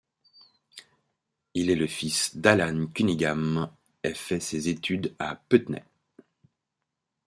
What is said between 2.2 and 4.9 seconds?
d'Allan Cunningham et fait ses